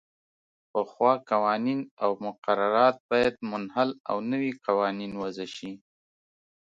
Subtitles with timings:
[0.71, 5.71] پخوا قوانین او مقررات باید منحل او نوي قوانین وضعه شي.